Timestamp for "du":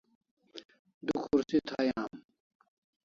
1.05-1.13